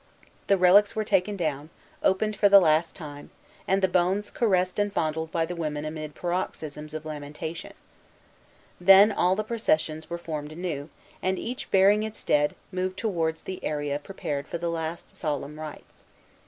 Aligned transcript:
The 0.47 0.57
relics 0.57 0.95
were 0.95 1.03
taken 1.03 1.37
down, 1.37 1.69
opened 2.01 2.35
for 2.35 2.49
the 2.49 2.59
last 2.59 2.95
time, 2.95 3.29
and 3.67 3.83
the 3.83 3.87
bones 3.87 4.31
caressed 4.31 4.79
and 4.79 4.91
fondled 4.91 5.31
by 5.31 5.45
the 5.45 5.55
women 5.55 5.85
amid 5.85 6.15
paroxysms 6.15 6.95
of 6.95 7.05
lamentation. 7.05 7.73
Then 8.79 9.11
all 9.11 9.35
the 9.35 9.43
processions 9.43 10.09
were 10.09 10.17
formed 10.17 10.51
anew, 10.51 10.89
and, 11.21 11.37
each 11.37 11.69
bearing 11.69 12.01
its 12.01 12.23
dead, 12.23 12.55
moved 12.71 12.97
towards 12.97 13.43
the 13.43 13.63
area 13.63 13.99
prepared 13.99 14.47
for 14.47 14.57
the 14.57 14.71
last 14.71 15.15
solemn 15.15 15.59
rites. 15.59 16.01